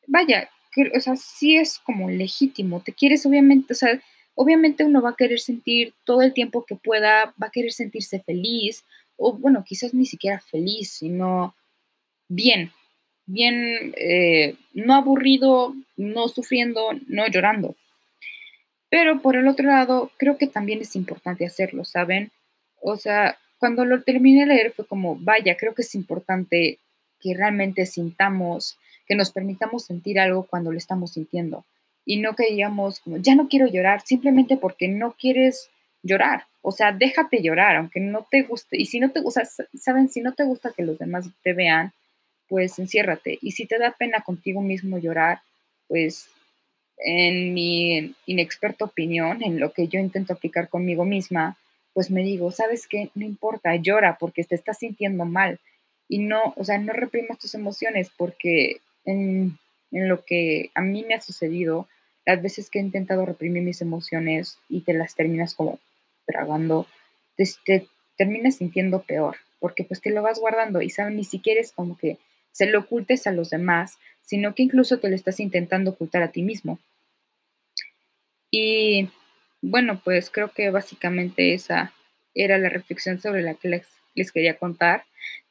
vaya, 0.07 0.49
o 0.97 1.01
sea, 1.01 1.15
sí 1.17 1.57
es 1.57 1.79
como 1.79 2.09
legítimo, 2.09 2.81
te 2.81 2.95
quieres 2.95 3.27
obviamente, 3.27 3.75
o 3.75 3.77
sea, 3.77 4.01
obviamente 4.35 4.83
uno 4.83 5.03
va 5.03 5.11
a 5.11 5.17
querer 5.17 5.41
sentir 5.41 5.93
todo 6.05 6.23
el 6.23 6.33
tiempo 6.33 6.65
que 6.65 6.75
pueda, 6.75 7.35
va 7.41 7.49
a 7.49 7.51
querer 7.51 7.71
sentirse 7.71 8.21
feliz, 8.21 8.83
o 9.19 9.35
bueno, 9.35 9.63
quizás 9.63 9.93
ni 9.93 10.07
siquiera 10.07 10.41
feliz, 10.41 10.91
sino 10.93 11.55
bien, 12.29 12.73
bien, 13.27 13.95
eh, 13.99 14.57
no 14.73 14.95
aburrido, 14.95 15.75
no 15.99 16.29
sufriendo, 16.29 16.93
no 17.07 17.27
llorando. 17.29 17.77
Pero 18.89 19.21
por 19.21 19.37
el 19.37 19.49
otro 19.49 19.67
lado, 19.67 20.13
creo 20.17 20.39
que 20.39 20.47
también 20.47 20.81
es 20.81 20.97
importante 20.97 21.45
hacerlo, 21.45 21.85
¿saben? 21.85 22.33
O 22.81 22.97
sea, 22.97 23.39
cuando 23.59 23.85
lo 23.85 24.03
terminé 24.03 24.41
de 24.41 24.47
leer 24.47 24.73
fue 24.73 24.87
como, 24.87 25.17
vaya, 25.17 25.59
creo 25.59 25.75
que 25.75 25.83
es 25.83 25.95
importante 25.95 26.79
que 27.21 27.35
realmente 27.35 27.87
sintamos, 27.87 28.79
que 29.07 29.15
nos 29.15 29.31
permitamos 29.31 29.85
sentir 29.85 30.19
algo 30.19 30.45
cuando 30.45 30.73
lo 30.73 30.79
estamos 30.79 31.13
sintiendo. 31.13 31.65
Y 32.07 32.19
no 32.19 32.35
que 32.35 32.51
digamos, 32.51 33.03
ya 33.07 33.35
no 33.35 33.49
quiero 33.49 33.67
llorar, 33.67 34.03
simplemente 34.03 34.57
porque 34.57 34.89
no 34.89 35.13
quieres 35.13 35.71
llorar. 36.03 36.45
O 36.63 36.73
sea, 36.73 36.93
déjate 36.93 37.43
llorar, 37.43 37.77
aunque 37.77 38.01
no 38.01 38.27
te 38.31 38.43
guste. 38.43 38.81
Y 38.81 38.87
si 38.87 39.01
no 39.01 39.11
te 39.11 39.21
gusta, 39.21 39.43
saben, 39.79 40.09
si 40.09 40.21
no 40.21 40.33
te 40.33 40.45
gusta 40.45 40.73
que 40.75 40.83
los 40.83 40.99
demás 40.99 41.27
te 41.43 41.53
vean, 41.53 41.93
pues 42.49 42.79
enciérrate. 42.79 43.39
Y 43.43 43.53
si 43.53 43.67
te 43.67 43.79
da 43.79 43.93
pena 43.93 44.21
contigo 44.21 44.61
mismo 44.61 44.99
llorar, 44.99 45.41
pues 45.89 46.29
en 46.99 47.53
mi 47.55 48.15
inexperta 48.27 48.85
opinión, 48.85 49.43
en 49.43 49.59
lo 49.59 49.73
que 49.73 49.89
yo 49.89 49.99
intento 49.99 50.33
aplicar 50.33 50.69
conmigo 50.69 51.05
misma, 51.05 51.57
pues 51.93 52.11
me 52.11 52.23
digo, 52.23 52.51
¿sabes 52.51 52.87
qué? 52.87 53.11
No 53.15 53.25
importa, 53.25 53.75
llora 53.77 54.17
porque 54.19 54.45
te 54.45 54.55
estás 54.55 54.79
sintiendo 54.79 55.25
mal. 55.25 55.59
Y 56.09 56.19
no, 56.19 56.53
o 56.57 56.65
sea, 56.65 56.79
no 56.79 56.93
reprimas 56.93 57.39
tus 57.39 57.55
emociones 57.55 58.11
porque 58.17 58.81
en, 59.05 59.59
lo 59.91 60.25
que 60.25 60.71
a 60.75 60.81
mí 60.81 61.05
me 61.05 61.15
ha 61.15 61.21
sucedido, 61.21 61.89
las 62.27 62.43
veces 62.43 62.71
que 62.71 62.79
he 62.79 62.83
intentado 62.83 63.25
reprimir 63.25 63.63
mis 63.63 63.81
emociones 63.81 64.59
y 64.69 64.81
te 64.81 64.93
las 64.93 65.15
terminas 65.15 65.55
como 65.55 65.79
tragando, 66.27 66.87
te, 67.37 67.45
te 67.65 67.87
terminas 68.17 68.57
sintiendo 68.57 69.03
peor, 69.03 69.37
porque 69.61 69.85
pues 69.85 70.01
te 70.01 70.11
lo 70.11 70.23
vas 70.23 70.41
guardando 70.41 70.83
y 70.83 70.91
saben, 70.91 71.17
ni 71.17 71.25
siquiera 71.25 71.61
es 71.61 71.73
como 71.73 71.97
que 71.97 72.19
se 72.51 72.67
lo 72.67 72.81
ocultes 72.81 73.27
a 73.27 73.33
los 73.33 73.51
demás, 73.51 73.99
sino 74.23 74.55
que 74.55 74.63
incluso 74.63 74.99
te 74.99 75.09
lo 75.09 75.15
estás 75.15 75.39
intentando 75.41 75.93
ocultar 75.93 76.23
a 76.23 76.33
ti 76.33 76.43
mismo. 76.43 76.79
Y 78.51 79.11
bueno, 79.61 80.01
pues 80.03 80.31
creo 80.31 80.51
que 80.53 80.71
básicamente 80.71 81.55
esa 81.55 81.93
era 82.35 82.59
la 82.59 82.69
reflexión 82.69 83.21
sobre 83.21 83.43
la 83.43 83.55
que 83.55 83.69
les, 83.69 83.89
les 84.15 84.33
quería 84.33 84.57
contar. 84.57 85.05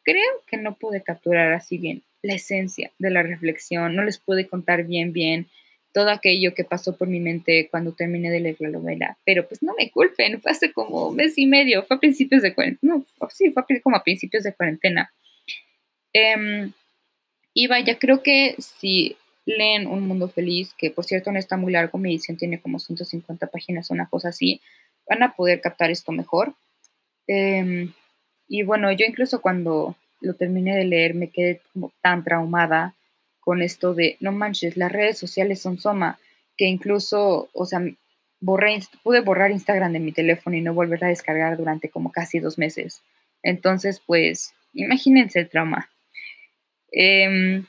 Creo 0.03 0.41
que 0.47 0.57
no 0.57 0.75
pude 0.75 1.01
capturar 1.01 1.53
así 1.53 1.77
bien 1.77 2.03
la 2.23 2.33
esencia 2.33 2.91
de 2.97 3.11
la 3.11 3.21
reflexión, 3.21 3.95
no 3.95 4.03
les 4.03 4.17
pude 4.17 4.47
contar 4.47 4.85
bien, 4.85 5.13
bien 5.13 5.47
todo 5.93 6.09
aquello 6.09 6.55
que 6.55 6.63
pasó 6.63 6.97
por 6.97 7.07
mi 7.07 7.19
mente 7.19 7.67
cuando 7.69 7.91
terminé 7.91 8.31
de 8.31 8.39
leer 8.39 8.55
la 8.59 8.69
novela. 8.69 9.17
Pero 9.25 9.47
pues 9.47 9.61
no 9.61 9.73
me 9.77 9.91
culpen, 9.91 10.41
fue 10.41 10.51
hace 10.51 10.73
como 10.73 11.09
un 11.09 11.15
mes 11.15 11.37
y 11.37 11.45
medio, 11.45 11.83
fue 11.83 11.97
a 11.97 11.99
principios 11.99 12.41
de 12.41 12.55
cuarentena, 12.55 12.95
no, 12.95 13.05
sí, 13.29 13.51
fue 13.51 13.63
como 13.81 13.95
a 13.95 14.03
principios 14.03 14.43
de 14.43 14.53
cuarentena. 14.53 15.13
Em, 16.13 16.71
y 17.53 17.67
vaya, 17.67 17.99
creo 17.99 18.23
que 18.23 18.55
si 18.57 19.15
leen 19.45 19.87
Un 19.87 20.07
Mundo 20.07 20.29
Feliz, 20.29 20.73
que 20.77 20.89
por 20.89 21.05
cierto 21.05 21.31
no 21.31 21.37
está 21.37 21.57
muy 21.57 21.71
largo, 21.71 21.97
mi 21.97 22.09
edición 22.09 22.37
tiene 22.37 22.59
como 22.59 22.79
150 22.79 23.47
páginas, 23.47 23.91
una 23.91 24.07
cosa 24.09 24.29
así, 24.29 24.61
van 25.07 25.21
a 25.21 25.35
poder 25.35 25.61
captar 25.61 25.91
esto 25.91 26.11
mejor. 26.11 26.55
Em, 27.27 27.93
y 28.47 28.63
bueno, 28.63 28.91
yo 28.91 29.05
incluso 29.05 29.41
cuando 29.41 29.95
lo 30.23 30.33
terminé 30.33 30.75
de 30.75 30.85
leer 30.85 31.13
me 31.13 31.29
quedé 31.29 31.61
como 31.73 31.91
tan 32.01 32.23
traumada 32.23 32.95
con 33.39 33.61
esto 33.61 33.93
de, 33.93 34.17
no 34.21 34.31
manches, 34.31 34.77
las 34.77 34.91
redes 34.91 35.17
sociales 35.17 35.61
son 35.61 35.77
soma, 35.77 36.17
que 36.57 36.65
incluso, 36.65 37.49
o 37.53 37.65
sea, 37.65 37.81
borré, 38.39 38.79
pude 39.03 39.19
borrar 39.19 39.51
Instagram 39.51 39.91
de 39.91 39.99
mi 39.99 40.13
teléfono 40.13 40.55
y 40.55 40.61
no 40.61 40.73
volver 40.73 41.03
a 41.03 41.09
descargar 41.09 41.57
durante 41.57 41.89
como 41.89 42.11
casi 42.11 42.39
dos 42.39 42.57
meses. 42.57 43.01
Entonces, 43.41 44.01
pues, 44.05 44.53
imagínense 44.73 45.39
el 45.39 45.49
trauma. 45.49 45.89
Em, 46.91 47.65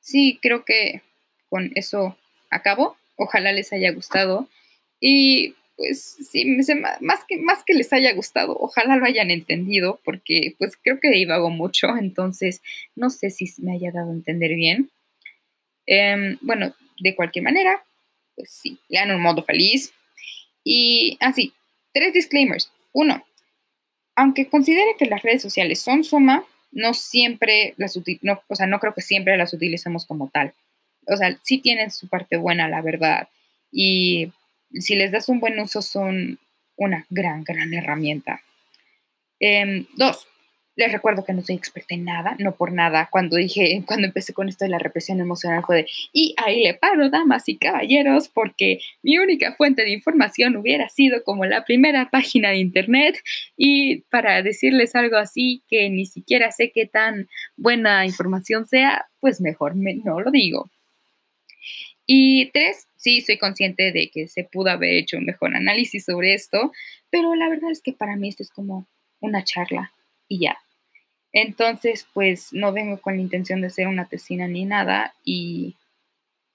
sí, 0.00 0.38
creo 0.42 0.64
que 0.64 1.02
con 1.48 1.70
eso 1.76 2.16
acabo. 2.50 2.96
Ojalá 3.16 3.52
les 3.52 3.72
haya 3.72 3.92
gustado. 3.92 4.48
Y 5.00 5.54
pues 5.76 6.16
sí, 6.30 6.44
más 7.00 7.24
que, 7.26 7.38
más 7.38 7.64
que 7.64 7.74
les 7.74 7.92
haya 7.92 8.12
gustado, 8.12 8.56
ojalá 8.58 8.96
lo 8.96 9.06
hayan 9.06 9.30
entendido, 9.30 10.00
porque 10.04 10.54
pues 10.58 10.76
creo 10.76 11.00
que 11.00 11.10
divago 11.10 11.50
mucho, 11.50 11.88
entonces 11.96 12.62
no 12.94 13.10
sé 13.10 13.30
si 13.30 13.52
me 13.58 13.74
haya 13.74 13.90
dado 13.90 14.10
a 14.10 14.14
entender 14.14 14.54
bien. 14.54 14.90
Em, 15.86 16.38
bueno, 16.40 16.74
de 17.00 17.16
cualquier 17.16 17.44
manera, 17.44 17.84
pues 18.36 18.50
sí, 18.50 18.78
lean 18.88 19.10
un 19.10 19.20
modo 19.20 19.42
feliz. 19.42 19.92
Y 20.64 21.16
así, 21.20 21.52
tres 21.92 22.12
disclaimers. 22.12 22.70
Uno, 22.92 23.24
aunque 24.14 24.48
considere 24.48 24.94
que 24.98 25.06
las 25.06 25.22
redes 25.22 25.42
sociales 25.42 25.80
son 25.80 26.04
suma, 26.04 26.44
no 26.70 26.94
siempre 26.94 27.74
las 27.76 27.98
no, 28.22 28.42
o 28.48 28.54
sea, 28.54 28.66
no 28.66 28.78
creo 28.78 28.94
que 28.94 29.02
siempre 29.02 29.36
las 29.36 29.52
utilicemos 29.52 30.06
como 30.06 30.28
tal. 30.28 30.54
O 31.06 31.16
sea, 31.16 31.38
sí 31.42 31.58
tienen 31.58 31.90
su 31.90 32.08
parte 32.08 32.36
buena, 32.36 32.68
la 32.68 32.80
verdad. 32.80 33.28
Y 33.70 34.32
si 34.80 34.96
les 34.96 35.12
das 35.12 35.28
un 35.28 35.40
buen 35.40 35.58
uso, 35.58 35.82
son 35.82 36.38
una 36.76 37.06
gran, 37.10 37.44
gran 37.44 37.72
herramienta. 37.74 38.42
Em, 39.40 39.86
dos, 39.96 40.28
les 40.74 40.90
recuerdo 40.90 41.24
que 41.24 41.34
no 41.34 41.42
soy 41.42 41.56
experta 41.56 41.94
en 41.94 42.04
nada, 42.04 42.34
no 42.38 42.54
por 42.54 42.72
nada. 42.72 43.08
Cuando 43.10 43.36
dije, 43.36 43.82
cuando 43.86 44.06
empecé 44.06 44.32
con 44.32 44.48
esto 44.48 44.64
de 44.64 44.70
la 44.70 44.78
represión 44.78 45.20
emocional 45.20 45.62
fue 45.64 45.76
de, 45.76 45.86
y 46.12 46.34
ahí 46.38 46.62
le 46.62 46.74
paro, 46.74 47.10
damas 47.10 47.48
y 47.48 47.56
caballeros, 47.56 48.28
porque 48.28 48.80
mi 49.02 49.18
única 49.18 49.52
fuente 49.54 49.82
de 49.82 49.92
información 49.92 50.56
hubiera 50.56 50.88
sido 50.88 51.22
como 51.24 51.44
la 51.44 51.64
primera 51.64 52.08
página 52.10 52.50
de 52.50 52.58
internet. 52.58 53.18
Y 53.56 54.02
para 54.10 54.42
decirles 54.42 54.94
algo 54.94 55.16
así 55.16 55.62
que 55.68 55.90
ni 55.90 56.06
siquiera 56.06 56.50
sé 56.52 56.72
qué 56.72 56.86
tan 56.86 57.28
buena 57.56 58.06
información 58.06 58.66
sea, 58.66 59.06
pues 59.20 59.40
mejor 59.40 59.74
no 59.76 60.20
lo 60.20 60.30
digo. 60.30 60.70
Y 62.14 62.50
tres, 62.50 62.88
sí, 62.96 63.22
soy 63.22 63.38
consciente 63.38 63.90
de 63.90 64.10
que 64.10 64.28
se 64.28 64.44
pudo 64.44 64.68
haber 64.68 64.90
hecho 64.96 65.16
un 65.16 65.24
mejor 65.24 65.56
análisis 65.56 66.04
sobre 66.04 66.34
esto, 66.34 66.70
pero 67.08 67.34
la 67.34 67.48
verdad 67.48 67.70
es 67.70 67.80
que 67.80 67.94
para 67.94 68.16
mí 68.16 68.28
esto 68.28 68.42
es 68.42 68.50
como 68.50 68.86
una 69.20 69.44
charla 69.44 69.94
y 70.28 70.40
ya. 70.40 70.58
Entonces, 71.32 72.06
pues 72.12 72.52
no 72.52 72.70
vengo 72.70 73.00
con 73.00 73.16
la 73.16 73.22
intención 73.22 73.62
de 73.62 73.68
hacer 73.68 73.86
una 73.86 74.08
tesina 74.08 74.46
ni 74.46 74.66
nada 74.66 75.14
y 75.24 75.76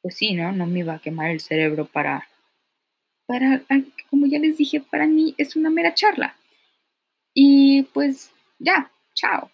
pues 0.03 0.13
sí, 0.17 0.35
¿no? 0.35 0.51
No 0.51 0.67
me 0.67 0.81
iba 0.81 0.93
a 0.93 0.99
quemar 0.99 1.31
el 1.31 1.39
cerebro 1.39 1.87
para, 1.87 2.27
para, 3.25 3.63
como 4.11 4.27
ya 4.27 4.37
les 4.37 4.57
dije, 4.57 4.79
para 4.79 5.07
mí 5.07 5.33
es 5.39 5.55
una 5.55 5.71
mera 5.71 5.95
charla. 5.95 6.37
Y 7.33 7.81
pues 7.95 8.29
ya, 8.59 8.91
chao. 9.15 9.49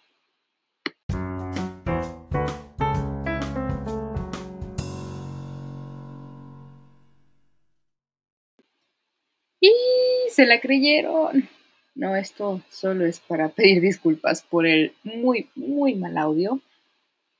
Se 10.34 10.46
la 10.46 10.60
creyeron. 10.60 11.48
No, 11.94 12.16
esto 12.16 12.60
solo 12.70 13.06
es 13.06 13.20
para 13.20 13.48
pedir 13.50 13.80
disculpas 13.80 14.42
por 14.42 14.66
el 14.66 14.92
muy, 15.04 15.48
muy 15.54 15.94
mal 15.94 16.18
audio. 16.18 16.60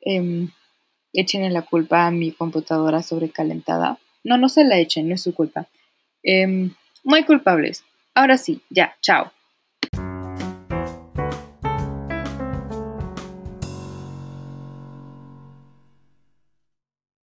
Eh, 0.00 0.48
echen 1.12 1.52
la 1.52 1.62
culpa 1.62 2.06
a 2.06 2.10
mi 2.10 2.32
computadora 2.32 3.02
sobrecalentada. 3.02 3.98
No, 4.22 4.38
no 4.38 4.48
se 4.48 4.64
la 4.64 4.78
echen, 4.78 5.08
no 5.08 5.14
es 5.14 5.22
su 5.22 5.34
culpa. 5.34 5.68
Em, 6.22 6.74
muy 7.02 7.24
culpables. 7.24 7.84
Ahora 8.14 8.38
sí, 8.38 8.60
ya, 8.70 8.96
chao. 9.00 9.33